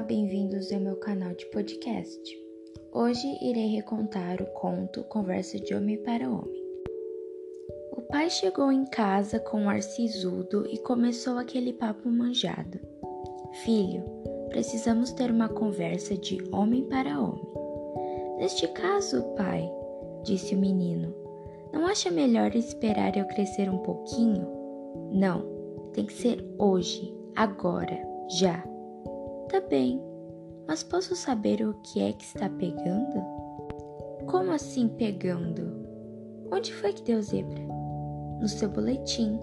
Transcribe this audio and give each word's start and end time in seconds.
bem-vindos 0.00 0.72
ao 0.72 0.78
meu 0.78 0.96
canal 0.96 1.34
de 1.34 1.44
podcast. 1.46 2.20
Hoje 2.92 3.26
irei 3.42 3.66
recontar 3.66 4.40
o 4.40 4.46
conto 4.46 5.02
Conversa 5.04 5.58
de 5.58 5.74
Homem 5.74 5.96
para 6.02 6.30
Homem. 6.30 6.62
O 7.92 8.02
pai 8.02 8.30
chegou 8.30 8.70
em 8.70 8.84
casa 8.84 9.40
com 9.40 9.62
um 9.62 9.68
ar 9.68 9.82
sisudo 9.82 10.66
e 10.70 10.78
começou 10.78 11.36
aquele 11.36 11.72
papo 11.72 12.08
manjado. 12.08 12.78
Filho, 13.64 14.04
precisamos 14.48 15.12
ter 15.12 15.30
uma 15.32 15.48
conversa 15.48 16.16
de 16.16 16.38
homem 16.52 16.84
para 16.84 17.20
homem. 17.20 17.48
Neste 18.38 18.68
caso, 18.68 19.22
pai, 19.34 19.68
disse 20.22 20.54
o 20.54 20.58
menino, 20.58 21.12
não 21.72 21.86
acha 21.86 22.10
melhor 22.10 22.54
esperar 22.54 23.16
eu 23.16 23.26
crescer 23.26 23.68
um 23.68 23.78
pouquinho? 23.78 24.46
Não, 25.12 25.90
tem 25.92 26.06
que 26.06 26.12
ser 26.12 26.44
hoje, 26.56 27.12
agora, 27.34 27.98
já. 28.28 28.77
Tá 29.48 29.60
bem, 29.62 29.98
mas 30.66 30.82
posso 30.82 31.16
saber 31.16 31.66
o 31.66 31.72
que 31.82 32.02
é 32.02 32.12
que 32.12 32.24
está 32.24 32.50
pegando? 32.50 33.24
Como 34.26 34.52
assim 34.52 34.88
pegando? 34.88 35.86
Onde 36.52 36.74
foi 36.74 36.92
que 36.92 37.02
deu 37.02 37.22
zebra? 37.22 37.62
No 38.40 38.46
seu 38.46 38.68
boletim. 38.68 39.40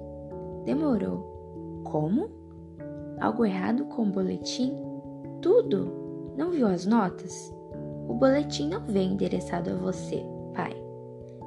Demorou. 0.64 1.82
Como? 1.86 2.30
Algo 3.20 3.46
errado 3.46 3.86
com 3.86 4.04
o 4.04 4.12
boletim? 4.12 4.78
Tudo? 5.42 6.34
Não 6.38 6.52
viu 6.52 6.68
as 6.68 6.86
notas? 6.86 7.52
O 8.08 8.14
boletim 8.14 8.70
não 8.70 8.86
vem 8.86 9.14
endereçado 9.14 9.72
a 9.72 9.76
você, 9.76 10.24
pai. 10.54 10.76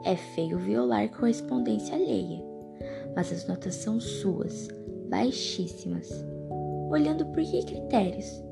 É 0.05 0.17
feio 0.17 0.59
violar 0.59 1.09
correspondência 1.11 1.95
alheia, 1.95 2.45
mas 3.15 3.33
as 3.33 3.47
notas 3.47 3.77
são 3.77 4.01
suas, 4.01 4.69
baixíssimas. 5.09 6.11
Olhando 6.91 7.25
por 7.27 7.43
que 7.43 7.65
critérios? 7.65 8.48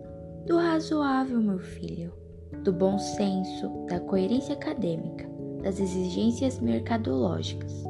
Do 0.47 0.59
razoável, 0.59 1.41
meu 1.41 1.59
filho, 1.59 2.15
do 2.63 2.73
bom 2.73 2.97
senso, 3.01 3.69
da 3.89 3.99
coerência 3.99 4.55
acadêmica, 4.55 5.29
das 5.61 5.81
exigências 5.81 6.61
mercadológicas. 6.61 7.83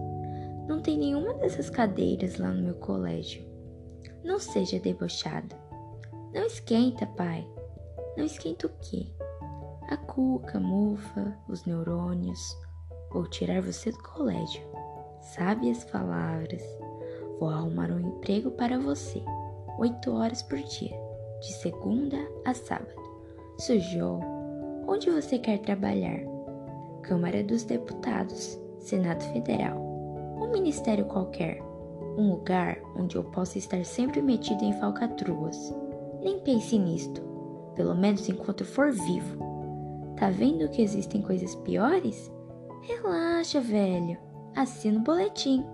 Não 0.67 0.81
tem 0.81 0.97
nenhuma 0.97 1.35
dessas 1.35 1.69
cadeiras 1.69 2.39
lá 2.39 2.51
no 2.51 2.63
meu 2.63 2.75
colégio. 2.77 3.47
Não 4.25 4.39
seja 4.39 4.81
debochado. 4.81 5.55
Não 6.33 6.47
esquenta, 6.47 7.07
pai. 7.07 7.47
Não 8.17 8.25
esquenta 8.25 8.67
o 8.67 8.71
quê? 8.81 9.07
A 9.91 9.99
cuca, 9.99 10.59
mufa, 10.59 11.37
os 11.51 11.67
neurônios. 11.67 12.57
Vou 13.13 13.29
tirar 13.29 13.61
você 13.61 13.93
do 13.93 14.03
colégio. 14.03 14.63
Sabe 15.21 15.71
as 15.71 15.85
palavras. 15.85 16.63
Vou 17.39 17.51
arrumar 17.51 17.91
um 17.91 18.01
emprego 18.01 18.51
para 18.53 18.79
você. 18.79 19.23
Oito 19.79 20.11
horas 20.11 20.43
por 20.43 20.59
dia 20.59 21.06
de 21.41 21.53
segunda 21.53 22.17
a 22.45 22.55
sábado. 22.55 22.95
Sujou. 23.59 24.21
Onde 24.89 25.11
você 25.11 25.39
quer 25.39 25.59
trabalhar? 25.59 26.21
Câmara 27.03 27.43
dos 27.43 27.65
Deputados, 27.65 28.59
Senado 28.79 29.23
Federal, 29.33 29.79
um 30.41 30.51
ministério 30.51 31.05
qualquer, 31.07 31.61
um 32.17 32.31
lugar 32.31 32.79
onde 32.97 33.17
eu 33.17 33.25
possa 33.25 33.59
estar 33.59 33.85
sempre 33.85 34.23
metido 34.23 34.65
em 34.65 34.73
falcatruas. 34.75 35.75
Nem 36.23 36.39
pense 36.41 36.79
nisto, 36.79 37.23
pelo 37.75 37.95
menos 37.95 38.29
enquanto 38.29 38.65
for 38.65 38.93
vivo. 38.93 39.39
Tá 40.17 40.31
vendo 40.31 40.69
que 40.69 40.83
existem 40.83 41.21
coisas 41.21 41.55
piores? 41.57 42.33
Relaxa, 42.83 43.61
velho. 43.61 44.19
Assina 44.55 44.99
o 44.99 45.03
boletim. 45.03 45.65